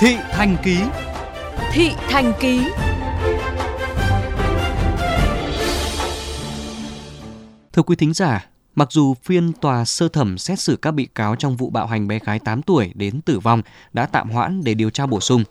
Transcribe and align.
Thị 0.00 0.16
Thành 0.30 0.56
Ký. 0.62 0.78
Thị 1.72 1.90
Thành 2.08 2.32
Ký. 2.40 2.60
Thưa 7.72 7.82
quý 7.82 7.96
thính 7.96 8.12
giả, 8.12 8.46
mặc 8.74 8.88
dù 8.92 9.14
phiên 9.14 9.52
tòa 9.52 9.84
sơ 9.84 10.08
thẩm 10.08 10.38
xét 10.38 10.60
xử 10.60 10.76
các 10.76 10.90
bị 10.90 11.08
cáo 11.14 11.36
trong 11.36 11.56
vụ 11.56 11.70
bạo 11.70 11.86
hành 11.86 12.08
bé 12.08 12.18
gái 12.24 12.38
8 12.38 12.62
tuổi 12.62 12.92
đến 12.94 13.20
tử 13.20 13.38
vong 13.38 13.62
đã 13.92 14.06
tạm 14.06 14.30
hoãn 14.30 14.64
để 14.64 14.74
điều 14.74 14.90
tra 14.90 15.06
bổ 15.06 15.20
sung, 15.20 15.44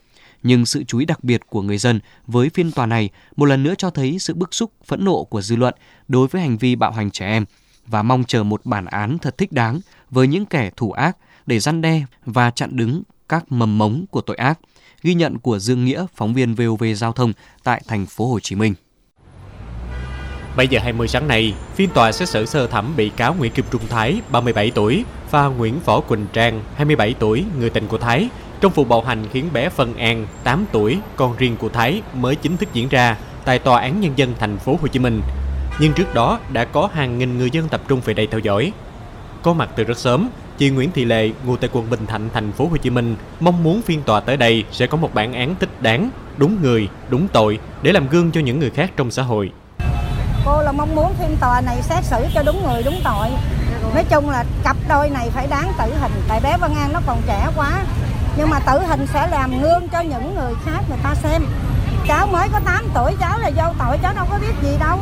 nhưng 0.44 0.66
sự 0.66 0.84
chú 0.84 1.00
ý 1.00 1.06
đặc 1.06 1.24
biệt 1.24 1.42
của 1.50 1.62
người 1.62 1.78
dân 1.78 2.00
với 2.28 2.50
phiên 2.50 2.72
tòa 2.72 2.86
này 2.86 3.10
một 3.36 3.46
lần 3.46 3.64
nữa 3.64 3.74
cho 3.78 3.90
thấy 3.90 4.20
sự 4.20 4.34
bức 4.34 4.54
xúc, 4.54 4.72
phẫn 4.86 5.06
nộ 5.06 5.24
của 5.24 5.42
dư 5.42 5.56
luận 5.56 5.76
đối 6.08 6.28
với 6.28 6.42
hành 6.42 6.58
vi 6.58 6.76
bạo 6.76 6.92
hành 6.92 7.12
trẻ 7.12 7.28
em 7.28 7.46
và 7.88 8.04
mong 8.04 8.24
chờ 8.24 8.44
một 8.44 8.66
bản 8.66 8.86
án 8.86 9.18
thật 9.18 9.38
thích 9.38 9.52
đáng 9.52 9.80
với 10.10 10.28
những 10.28 10.46
kẻ 10.46 10.72
thủ 10.76 10.92
ác 10.92 11.18
để 11.46 11.60
răn 11.60 11.82
đe 11.82 12.06
và 12.26 12.52
chặn 12.52 12.70
đứng 12.74 13.04
các 13.30 13.52
mầm 13.52 13.78
mống 13.78 14.06
của 14.12 14.22
tội 14.22 14.36
ác. 14.36 14.60
Ghi 15.04 15.14
nhận 15.14 15.40
của 15.40 15.60
Dương 15.60 15.86
Nghĩa, 15.86 16.06
phóng 16.16 16.34
viên 16.34 16.56
VOV 16.56 16.84
Giao 16.96 17.12
thông 17.12 17.34
tại 17.64 17.82
thành 17.88 18.06
phố 18.06 18.28
Hồ 18.28 18.40
Chí 18.40 18.56
Minh. 18.56 18.74
7 20.56 20.68
giờ 20.68 20.80
20 20.84 21.08
sáng 21.08 21.28
nay, 21.28 21.54
phiên 21.76 21.90
tòa 21.90 22.12
xét 22.12 22.30
xử 22.30 22.46
sơ 22.46 22.68
thẩm 22.68 22.94
bị 22.98 23.10
cáo 23.10 23.34
Nguyễn 23.34 23.52
Kim 23.52 23.66
Trung 23.72 23.82
Thái, 23.90 24.22
37 24.32 24.72
tuổi, 24.76 25.04
và 25.32 25.46
Nguyễn 25.46 25.80
Võ 25.86 26.00
Quỳnh 26.00 26.26
Trang, 26.34 26.64
27 26.76 27.16
tuổi, 27.20 27.46
người 27.60 27.70
tình 27.70 27.88
của 27.88 27.98
Thái, 27.98 28.30
trong 28.62 28.72
vụ 28.72 28.84
bạo 28.84 29.02
hành 29.02 29.26
khiến 29.32 29.50
bé 29.54 29.70
Phân 29.70 29.98
An, 29.98 30.28
8 30.44 30.66
tuổi, 30.72 30.98
con 31.16 31.36
riêng 31.38 31.58
của 31.58 31.70
Thái 31.70 32.02
mới 32.14 32.36
chính 32.36 32.58
thức 32.58 32.70
diễn 32.74 32.90
ra 32.90 33.18
tại 33.46 33.60
Tòa 33.60 33.82
án 33.82 34.02
Nhân 34.02 34.14
dân 34.16 34.34
thành 34.40 34.58
phố 34.58 34.78
Hồ 34.82 34.88
Chí 34.88 35.00
Minh. 35.00 35.22
Nhưng 35.82 35.94
trước 35.94 36.14
đó 36.14 36.40
đã 36.54 36.66
có 36.66 36.90
hàng 36.94 37.18
nghìn 37.18 37.38
người 37.38 37.50
dân 37.52 37.70
tập 37.70 37.82
trung 37.88 38.02
về 38.06 38.14
đây 38.14 38.28
theo 38.28 38.40
dõi. 38.40 38.72
Có 39.42 39.54
mặt 39.54 39.70
từ 39.76 39.84
rất 39.84 39.98
sớm, 39.98 40.30
chị 40.60 40.70
Nguyễn 40.70 40.92
Thị 40.92 41.06
Lệ, 41.06 41.32
ngụ 41.46 41.56
tại 41.58 41.70
quận 41.74 41.90
Bình 41.90 42.06
Thạnh, 42.08 42.30
thành 42.34 42.52
phố 42.52 42.68
Hồ 42.68 42.78
Chí 42.78 42.90
Minh, 42.90 43.16
mong 43.40 43.64
muốn 43.64 43.82
phiên 43.82 44.02
tòa 44.02 44.20
tới 44.20 44.38
đây 44.38 44.64
sẽ 44.72 44.88
có 44.88 44.98
một 44.98 45.14
bản 45.14 45.34
án 45.34 45.56
thích 45.60 45.82
đáng, 45.82 46.10
đúng 46.38 46.62
người, 46.62 46.90
đúng 47.10 47.28
tội 47.28 47.60
để 47.82 47.92
làm 47.92 48.08
gương 48.08 48.32
cho 48.32 48.42
những 48.42 48.60
người 48.60 48.70
khác 48.70 48.92
trong 48.98 49.12
xã 49.12 49.24
hội. 49.24 49.52
Cô 50.46 50.62
là 50.62 50.72
mong 50.72 50.96
muốn 50.96 51.14
phiên 51.20 51.38
tòa 51.42 51.62
này 51.62 51.82
xét 51.82 52.04
xử 52.04 52.26
cho 52.34 52.44
đúng 52.46 52.64
người, 52.64 52.84
đúng 52.84 53.00
tội. 53.04 53.28
Nói 53.94 54.04
chung 54.10 54.30
là 54.30 54.46
cặp 54.64 54.78
đôi 54.90 55.10
này 55.10 55.30
phải 55.30 55.48
đáng 55.48 55.72
tử 55.80 55.94
hình, 56.02 56.12
tại 56.28 56.40
bé 56.44 56.58
Văn 56.62 56.76
An 56.76 56.94
nó 56.94 57.02
còn 57.08 57.22
trẻ 57.28 57.48
quá. 57.56 57.84
Nhưng 58.38 58.50
mà 58.50 58.60
tử 58.60 58.80
hình 58.88 59.08
sẽ 59.14 59.28
làm 59.28 59.62
gương 59.62 59.88
cho 59.92 60.02
những 60.02 60.36
người 60.36 60.54
khác 60.66 60.80
người 60.90 61.00
ta 61.04 61.16
xem. 61.16 61.46
Cháu 62.08 62.28
mới 62.28 62.48
có 62.54 62.60
8 62.66 62.86
tuổi, 62.96 63.12
cháu 63.20 63.40
là 63.40 63.52
vô 63.56 63.74
tội, 63.80 63.98
cháu 64.02 64.14
đâu 64.16 64.26
có 64.30 64.40
biết 64.42 64.54
gì 64.62 64.72
đâu. 64.80 64.98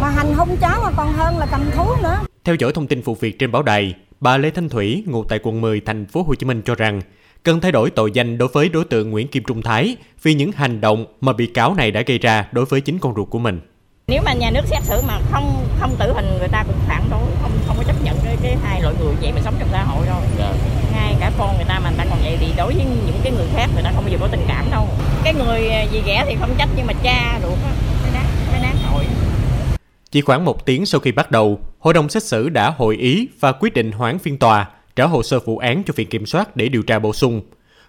Mà 0.00 0.10
hành 0.10 0.34
hung 0.34 0.56
cháu 0.56 0.80
mà 0.82 0.90
còn 0.96 1.12
hơn 1.12 1.38
là 1.38 1.46
cầm 1.50 1.60
thú 1.76 1.84
nữa. 2.02 2.18
Theo 2.44 2.54
dõi 2.54 2.72
thông 2.74 2.86
tin 2.86 3.02
vụ 3.02 3.16
việc 3.20 3.38
trên 3.38 3.52
báo 3.52 3.62
đài, 3.62 3.94
bà 4.20 4.36
Lê 4.36 4.50
Thanh 4.50 4.68
Thủy, 4.68 5.04
ngụ 5.06 5.24
tại 5.24 5.38
quận 5.42 5.60
10, 5.60 5.80
thành 5.80 6.06
phố 6.06 6.22
Hồ 6.22 6.34
Chí 6.34 6.46
Minh 6.46 6.62
cho 6.64 6.74
rằng 6.74 7.00
cần 7.42 7.60
thay 7.60 7.72
đổi 7.72 7.90
tội 7.90 8.10
danh 8.14 8.38
đối 8.38 8.48
với 8.48 8.68
đối 8.68 8.84
tượng 8.84 9.10
Nguyễn 9.10 9.28
Kim 9.28 9.42
Trung 9.44 9.62
Thái 9.62 9.96
vì 10.22 10.34
những 10.34 10.52
hành 10.52 10.80
động 10.80 11.06
mà 11.20 11.32
bị 11.32 11.46
cáo 11.46 11.74
này 11.74 11.90
đã 11.90 12.02
gây 12.06 12.18
ra 12.18 12.48
đối 12.52 12.64
với 12.64 12.80
chính 12.80 12.98
con 12.98 13.14
ruột 13.16 13.30
của 13.30 13.38
mình. 13.38 13.60
Nếu 14.08 14.22
mà 14.24 14.32
nhà 14.32 14.50
nước 14.50 14.62
xét 14.66 14.82
xử 14.82 15.02
mà 15.06 15.20
không 15.30 15.66
không 15.80 15.96
tử 15.98 16.12
hình 16.12 16.38
người 16.38 16.48
ta 16.48 16.64
cũng 16.66 16.76
phản 16.88 17.02
đối, 17.10 17.20
không 17.42 17.50
không 17.66 17.76
có 17.76 17.82
chấp 17.82 18.04
nhận 18.04 18.16
cái, 18.24 18.36
cái 18.42 18.56
hai 18.62 18.80
loại 18.82 18.94
người 19.00 19.14
vậy 19.22 19.32
mà 19.34 19.40
sống 19.44 19.54
trong 19.58 19.68
xã 19.72 19.84
hội 19.84 20.06
đâu. 20.06 20.20
Yeah. 20.38 20.54
Ngay 20.92 21.14
cả 21.20 21.32
con 21.38 21.56
người 21.56 21.66
ta 21.68 21.78
mà 21.78 21.90
người 21.90 21.98
ta 21.98 22.04
còn 22.10 22.18
vậy 22.22 22.36
thì 22.40 22.46
đối 22.56 22.74
với 22.74 22.84
những 23.06 23.20
cái 23.22 23.32
người 23.32 23.46
khác 23.54 23.70
người 23.74 23.82
ta 23.82 23.92
không 23.94 24.04
bao 24.04 24.12
giờ 24.12 24.18
có 24.20 24.28
tình 24.30 24.44
cảm 24.48 24.70
đâu. 24.70 24.88
Cái 25.24 25.34
người 25.34 25.70
gì 25.92 26.02
ghẻ 26.06 26.24
thì 26.28 26.36
không 26.40 26.54
trách 26.58 26.68
nhưng 26.76 26.86
mà 26.86 26.92
cha 27.02 27.40
ruột 27.42 27.58
á, 27.64 27.72
phải 28.02 28.10
đáng, 28.14 28.26
phải 28.50 28.60
đáng 28.62 28.76
tội. 28.92 29.04
Chỉ 30.10 30.20
khoảng 30.20 30.44
một 30.44 30.66
tiếng 30.66 30.86
sau 30.86 31.00
khi 31.00 31.12
bắt 31.12 31.30
đầu, 31.30 31.60
hội 31.78 31.94
đồng 31.94 32.08
xét 32.08 32.22
xử 32.22 32.48
đã 32.48 32.70
hội 32.70 32.96
ý 32.96 33.28
và 33.40 33.52
quyết 33.52 33.74
định 33.74 33.92
hoãn 33.92 34.18
phiên 34.18 34.38
tòa, 34.38 34.68
trả 34.96 35.04
hồ 35.04 35.22
sơ 35.22 35.38
vụ 35.38 35.58
án 35.58 35.82
cho 35.86 35.92
viện 35.96 36.08
kiểm 36.08 36.26
soát 36.26 36.56
để 36.56 36.68
điều 36.68 36.82
tra 36.82 36.98
bổ 36.98 37.12
sung. 37.12 37.40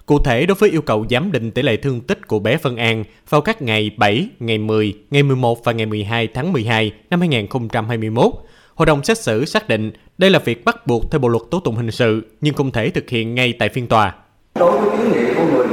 Cụ 0.06 0.20
thể, 0.20 0.45
đối 0.45 0.56
với 0.56 0.70
yêu 0.70 0.81
cầu 0.81 1.06
giám 1.09 1.31
định 1.31 1.52
tỷ 1.52 1.62
lệ 1.62 1.78
thương 1.78 2.02
tích 2.02 2.28
của 2.28 2.40
bé 2.40 2.58
Vân 2.58 2.75
An 2.75 3.03
vào 3.30 3.42
các 3.42 3.62
ngày 3.62 3.92
7, 3.97 4.30
ngày 4.40 4.58
10, 4.58 4.94
ngày 5.12 5.24
11 5.24 5.63
và 5.63 5.72
ngày 5.72 5.85
12 5.85 6.28
tháng 6.28 6.53
12 6.53 6.91
năm 7.09 7.19
2021, 7.19 8.34
Hội 8.75 8.85
đồng 8.85 9.03
xét 9.03 9.18
xử 9.18 9.46
xác 9.46 9.68
định 9.68 9.91
đây 10.18 10.29
là 10.29 10.40
việc 10.40 10.66
bắt 10.66 10.88
buộc 10.88 11.12
theo 11.12 11.19
Bộ 11.19 11.28
luật 11.28 11.44
tố 11.52 11.59
tụng 11.59 11.75
hình 11.75 11.91
sự 11.91 12.22
nhưng 12.41 12.53
không 12.53 12.72
thể 12.72 12.90
thực 12.90 13.09
hiện 13.09 13.35
ngay 13.35 13.53
tại 13.59 13.69
phiên 13.69 13.88
tòa. 13.88 14.16
Đối 14.56 14.72
với 14.72 14.97
kiến 14.97 15.12
nghị 15.12 15.34
của 15.34 15.46
người 15.46 15.68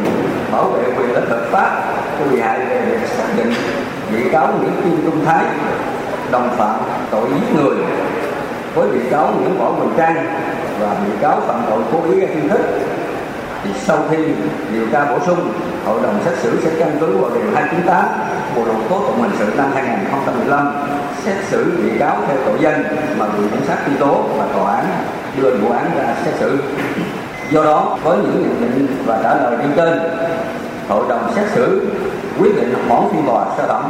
bảo 0.53 0.71
vệ 0.71 0.85
quyền 0.99 1.11
lợi 1.11 1.29
hợp 1.29 1.49
pháp 1.51 1.97
của 2.19 2.31
bị 2.31 2.41
hại 2.41 2.59
về 2.59 2.87
việc 2.91 3.07
xác 3.09 3.35
định 3.37 3.55
bị 4.13 4.31
cáo 4.33 4.59
Nguyễn 4.59 4.73
Kim 4.85 5.03
Trung 5.05 5.25
Thái 5.25 5.45
đồng 6.31 6.49
phạm 6.57 6.81
tội 7.11 7.29
giết 7.29 7.61
người 7.61 7.77
với 8.75 8.89
bị 8.89 9.01
cáo 9.11 9.33
Nguyễn 9.41 9.59
Võ 9.59 9.71
Quỳnh 9.71 9.97
Trang 9.97 10.27
và 10.81 10.97
bị 11.07 11.13
cáo 11.21 11.41
phạm 11.47 11.63
tội 11.71 11.81
cố 11.93 12.03
ý 12.11 12.21
gây 12.21 12.29
thương 12.35 12.49
tích. 12.49 12.61
Thì 13.65 13.71
sau 13.85 13.99
khi 14.11 14.17
điều 14.73 14.87
tra 14.93 15.05
bổ 15.05 15.19
sung, 15.27 15.53
hội 15.87 16.01
đồng 16.03 16.21
xét 16.25 16.39
xử 16.39 16.61
sẽ 16.65 16.71
căn 16.79 16.97
cứ 17.01 17.17
vào 17.17 17.31
điều 17.35 17.55
298 17.55 18.05
bộ 18.57 18.65
luật 18.65 18.77
tố 18.89 18.99
tụng 18.99 19.23
hình 19.23 19.33
sự 19.39 19.47
năm 19.57 19.71
2015 19.75 20.73
xét 21.25 21.37
xử 21.51 21.65
bị 21.83 21.99
cáo 21.99 22.17
theo 22.27 22.37
tội 22.47 22.59
danh 22.61 22.85
mà 23.19 23.27
viện 23.27 23.49
kiểm 23.49 23.63
sát 23.67 23.77
truy 23.87 23.97
tố 23.97 24.25
và 24.39 24.47
tòa 24.55 24.75
án 24.75 24.87
đưa 25.37 25.51
vụ 25.51 25.73
án 25.73 25.91
ra 25.97 26.15
xét 26.25 26.35
xử. 26.35 26.59
Do 27.51 27.65
đó, 27.65 27.99
với 28.03 28.19
những 28.19 28.57
nhận 28.61 28.71
định 28.75 28.97
và 29.07 29.21
trả 29.23 29.35
lời 29.35 29.57
nêu 29.59 29.69
trên, 29.77 29.99
hội 30.89 31.05
đồng 31.09 31.33
xét 31.35 31.45
xử 31.55 31.89
quyết 32.41 32.57
định 32.57 32.75
hoãn 32.89 33.03
phiên 33.13 33.27
tòa 33.27 33.45
sơ 33.57 33.67
thẩm 33.67 33.83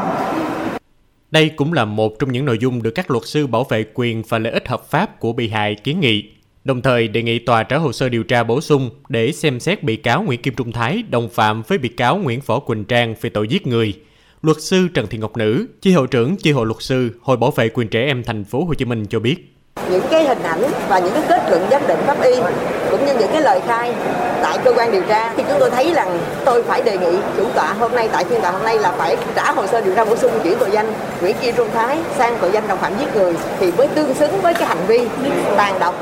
đây 1.31 1.49
cũng 1.57 1.73
là 1.73 1.85
một 1.85 2.19
trong 2.19 2.33
những 2.33 2.45
nội 2.45 2.59
dung 2.61 2.83
được 2.83 2.91
các 2.91 3.11
luật 3.11 3.27
sư 3.27 3.47
bảo 3.47 3.65
vệ 3.65 3.85
quyền 3.95 4.23
và 4.29 4.39
lợi 4.39 4.53
ích 4.53 4.69
hợp 4.69 4.91
pháp 4.91 5.21
của 5.21 5.33
bị 5.33 5.49
hại 5.49 5.75
kiến 5.75 6.01
nghị 6.01 6.31
đồng 6.67 6.83
thời 6.83 7.09
đề 7.09 7.23
nghị 7.23 7.39
tòa 7.39 7.63
trả 7.63 7.77
hồ 7.77 7.93
sơ 7.93 8.09
điều 8.09 8.23
tra 8.23 8.43
bổ 8.43 8.61
sung 8.61 8.91
để 9.09 9.33
xem 9.33 9.61
xét 9.61 9.83
bị 9.83 9.97
cáo 9.97 10.23
Nguyễn 10.23 10.43
Kim 10.43 10.55
Trung 10.55 10.73
Thái 10.73 11.03
đồng 11.11 11.29
phạm 11.29 11.63
với 11.63 11.79
bị 11.79 11.89
cáo 11.89 12.17
Nguyễn 12.17 12.41
Võ 12.47 12.59
Quỳnh 12.59 12.85
Trang 12.85 13.15
về 13.21 13.31
tội 13.31 13.49
giết 13.49 13.67
người. 13.67 13.95
Luật 14.43 14.57
sư 14.61 14.89
Trần 14.95 15.07
Thị 15.07 15.19
Ngọc 15.19 15.37
Nữ, 15.37 15.67
chi 15.83 15.93
hội 15.93 16.07
trưởng 16.07 16.37
chi 16.37 16.53
hội 16.53 16.67
luật 16.67 16.83
sư 16.83 17.11
Hội 17.23 17.37
bảo 17.37 17.51
vệ 17.51 17.69
quyền 17.69 17.89
trẻ 17.89 18.05
em 18.05 18.25
thành 18.25 18.45
phố 18.45 18.65
Hồ 18.65 18.75
Chí 18.75 18.85
Minh 18.85 19.07
cho 19.07 19.21
biết 19.21 19.57
những 19.91 20.03
cái 20.11 20.25
hình 20.25 20.43
ảnh 20.43 20.63
và 20.89 20.99
những 20.99 21.13
cái 21.13 21.23
kết 21.29 21.51
luận 21.51 21.71
giám 21.71 21.83
định 21.89 21.99
pháp 22.07 22.23
y 22.23 22.33
cũng 22.91 23.07
như 23.07 23.15
những 23.19 23.31
cái 23.33 23.43
lời 23.43 23.61
khai 23.67 23.93
tại 24.43 24.59
cơ 24.65 24.73
quan 24.77 24.93
điều 24.93 25.03
tra 25.03 25.33
thì 25.37 25.43
chúng 25.49 25.59
tôi 25.61 25.71
thấy 25.71 25.93
rằng 25.95 26.19
tôi 26.45 26.63
phải 26.63 26.83
đề 26.83 26.99
nghị 26.99 27.19
chủ 27.37 27.45
tọa 27.55 27.73
hôm 27.73 27.95
nay 27.95 28.09
tại 28.13 28.25
phiên 28.25 28.41
tòa 28.41 28.51
hôm 28.51 28.65
nay 28.65 28.79
là 28.79 28.93
phải 28.93 29.17
trả 29.35 29.53
hồ 29.53 29.67
sơ 29.67 29.81
điều 29.81 29.95
tra 29.95 30.05
bổ 30.05 30.17
sung 30.17 30.33
chuyển 30.45 30.59
tội 30.59 30.71
danh 30.73 30.93
Nguyễn 31.21 31.37
Kim 31.41 31.55
Trung 31.57 31.69
Thái 31.75 31.99
sang 32.19 32.39
tội 32.41 32.51
danh 32.53 32.69
đồng 32.69 32.79
phạm 32.79 32.93
giết 32.99 33.17
người 33.17 33.35
thì 33.61 33.73
mới 33.73 33.89
tương 33.89 34.15
xứng 34.15 34.41
với 34.43 34.55
cái 34.55 34.69
hành 34.69 34.87
vi 34.87 34.99
tàn 35.57 35.79
độc 35.81 35.95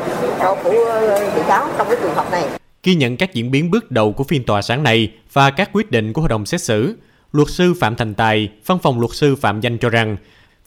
của 0.64 0.84
ờ, 0.84 1.30
bị 1.36 1.42
cáo 1.48 1.68
trong 1.78 1.86
cái 1.88 1.96
trường 2.02 2.14
hợp 2.14 2.32
này. 2.32 2.44
Ghi 2.82 2.94
nhận 2.94 3.16
các 3.16 3.34
diễn 3.34 3.50
biến 3.50 3.70
bước 3.70 3.90
đầu 3.90 4.12
của 4.12 4.24
phiên 4.24 4.44
tòa 4.44 4.62
sáng 4.62 4.82
nay 4.82 5.12
và 5.32 5.50
các 5.50 5.70
quyết 5.72 5.90
định 5.90 6.12
của 6.12 6.20
hội 6.20 6.28
đồng 6.28 6.46
xét 6.46 6.60
xử, 6.60 6.96
luật 7.32 7.48
sư 7.50 7.74
Phạm 7.80 7.96
Thành 7.96 8.14
Tài, 8.14 8.48
văn 8.66 8.78
phòng 8.82 9.00
luật 9.00 9.12
sư 9.14 9.36
Phạm 9.36 9.60
Danh 9.60 9.78
cho 9.78 9.88
rằng 9.88 10.16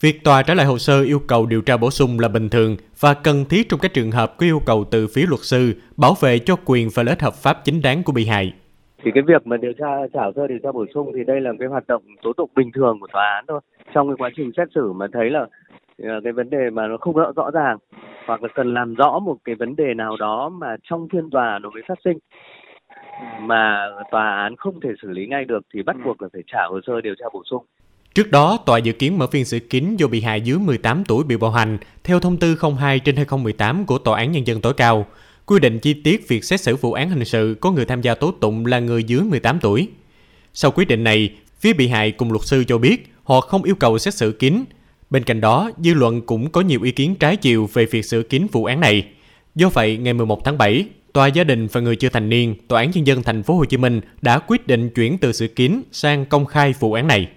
Việc 0.01 0.23
tòa 0.23 0.43
trả 0.43 0.53
lại 0.53 0.65
hồ 0.65 0.77
sơ 0.77 1.01
yêu 1.01 1.19
cầu 1.27 1.45
điều 1.45 1.61
tra 1.61 1.77
bổ 1.77 1.91
sung 1.91 2.19
là 2.19 2.27
bình 2.27 2.49
thường 2.49 2.77
và 2.99 3.13
cần 3.13 3.45
thiết 3.49 3.69
trong 3.69 3.79
các 3.79 3.93
trường 3.93 4.11
hợp 4.11 4.37
có 4.37 4.45
yêu 4.45 4.61
cầu 4.65 4.85
từ 4.91 5.07
phía 5.07 5.25
luật 5.27 5.39
sư 5.41 5.73
bảo 5.97 6.13
vệ 6.21 6.39
cho 6.39 6.55
quyền 6.65 6.89
và 6.95 7.03
lợi 7.03 7.11
ích 7.11 7.21
hợp 7.21 7.33
pháp 7.33 7.57
chính 7.63 7.81
đáng 7.81 8.03
của 8.03 8.11
bị 8.11 8.25
hại. 8.25 8.53
Thì 9.03 9.11
cái 9.13 9.23
việc 9.27 9.47
mà 9.47 9.57
điều 9.57 9.73
tra 9.73 9.85
trả 10.13 10.23
hồ 10.23 10.31
sơ 10.35 10.47
điều 10.47 10.59
tra 10.63 10.71
bổ 10.71 10.85
sung 10.93 11.11
thì 11.15 11.23
đây 11.23 11.41
là 11.41 11.51
cái 11.59 11.67
hoạt 11.67 11.87
động 11.87 12.03
tố 12.23 12.33
tụng 12.33 12.49
bình 12.55 12.71
thường 12.73 12.99
của 12.99 13.07
tòa 13.13 13.33
án 13.35 13.45
thôi. 13.47 13.59
Trong 13.93 14.07
cái 14.09 14.15
quá 14.17 14.29
trình 14.35 14.51
xét 14.57 14.67
xử 14.75 14.93
mà 14.93 15.07
thấy 15.13 15.29
là 15.29 15.45
ờ, 16.03 16.21
cái 16.23 16.33
vấn 16.33 16.49
đề 16.49 16.69
mà 16.69 16.87
nó 16.87 16.97
không 16.97 17.15
rõ, 17.15 17.31
rõ 17.35 17.51
ràng 17.51 17.77
hoặc 18.25 18.43
là 18.43 18.49
cần 18.55 18.73
làm 18.73 18.95
rõ 18.95 19.19
một 19.19 19.37
cái 19.43 19.55
vấn 19.55 19.75
đề 19.75 19.93
nào 19.93 20.17
đó 20.19 20.49
mà 20.49 20.75
trong 20.83 21.07
phiên 21.13 21.29
tòa 21.29 21.59
nó 21.59 21.69
mới 21.69 21.83
phát 21.87 21.97
sinh 22.03 22.17
mà 23.41 23.89
tòa 24.11 24.43
án 24.43 24.55
không 24.55 24.79
thể 24.79 24.89
xử 25.01 25.09
lý 25.11 25.27
ngay 25.27 25.45
được 25.45 25.65
thì 25.73 25.83
bắt 25.83 25.95
buộc 26.05 26.21
là 26.21 26.27
phải 26.33 26.41
trả 26.47 26.59
hồ 26.69 26.79
sơ 26.87 27.01
điều 27.01 27.15
tra 27.15 27.25
bổ 27.33 27.43
sung. 27.49 27.65
Trước 28.17 28.31
đó, 28.31 28.57
tòa 28.65 28.77
dự 28.77 28.91
kiến 28.91 29.17
mở 29.17 29.27
phiên 29.27 29.45
xử 29.45 29.59
kín 29.59 29.95
do 29.97 30.07
bị 30.07 30.21
hại 30.21 30.41
dưới 30.41 30.57
18 30.57 31.03
tuổi 31.05 31.23
bị 31.23 31.37
bạo 31.37 31.51
hành 31.51 31.77
theo 32.03 32.19
thông 32.19 32.37
tư 32.37 32.57
02 32.79 32.99
trên 32.99 33.15
2018 33.15 33.85
của 33.85 33.97
Tòa 33.97 34.17
án 34.17 34.31
Nhân 34.31 34.47
dân 34.47 34.61
tối 34.61 34.73
cao, 34.73 35.05
quy 35.45 35.59
định 35.59 35.79
chi 35.79 35.93
tiết 35.93 36.27
việc 36.27 36.43
xét 36.43 36.61
xử 36.61 36.75
vụ 36.75 36.93
án 36.93 37.09
hình 37.09 37.25
sự 37.25 37.55
có 37.61 37.71
người 37.71 37.85
tham 37.85 38.01
gia 38.01 38.15
tố 38.15 38.31
tụng 38.31 38.65
là 38.65 38.79
người 38.79 39.03
dưới 39.03 39.21
18 39.21 39.59
tuổi. 39.59 39.87
Sau 40.53 40.71
quyết 40.71 40.87
định 40.87 41.03
này, 41.03 41.29
phía 41.59 41.73
bị 41.73 41.87
hại 41.87 42.11
cùng 42.11 42.31
luật 42.31 42.45
sư 42.45 42.63
cho 42.67 42.77
biết 42.77 43.13
họ 43.23 43.41
không 43.41 43.63
yêu 43.63 43.75
cầu 43.75 43.97
xét 43.97 44.13
xử 44.13 44.31
kín. 44.31 44.63
Bên 45.09 45.23
cạnh 45.23 45.41
đó, 45.41 45.71
dư 45.77 45.93
luận 45.93 46.21
cũng 46.21 46.51
có 46.51 46.61
nhiều 46.61 46.83
ý 46.83 46.91
kiến 46.91 47.15
trái 47.15 47.35
chiều 47.35 47.69
về 47.73 47.85
việc 47.85 48.05
xử 48.05 48.23
kín 48.23 48.47
vụ 48.51 48.65
án 48.65 48.79
này. 48.79 49.07
Do 49.55 49.69
vậy, 49.69 49.97
ngày 49.97 50.13
11 50.13 50.45
tháng 50.45 50.57
7, 50.57 50.85
Tòa 51.13 51.27
gia 51.27 51.43
đình 51.43 51.67
và 51.67 51.81
người 51.81 51.95
chưa 51.95 52.09
thành 52.09 52.29
niên, 52.29 52.55
Tòa 52.67 52.81
án 52.81 52.91
nhân 52.91 53.07
dân 53.07 53.23
thành 53.23 53.43
phố 53.43 53.55
Hồ 53.55 53.65
Chí 53.65 53.77
Minh 53.77 54.01
đã 54.21 54.39
quyết 54.39 54.67
định 54.67 54.89
chuyển 54.89 55.17
từ 55.17 55.31
xử 55.31 55.47
kín 55.47 55.81
sang 55.91 56.25
công 56.25 56.45
khai 56.45 56.73
vụ 56.79 56.93
án 56.93 57.07
này. 57.07 57.27